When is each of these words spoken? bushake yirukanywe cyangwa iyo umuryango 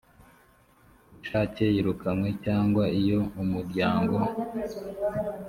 bushake 1.15 1.63
yirukanywe 1.75 2.29
cyangwa 2.45 2.83
iyo 2.99 3.19
umuryango 3.43 4.15